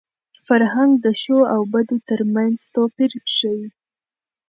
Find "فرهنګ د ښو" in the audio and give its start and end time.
0.47-1.37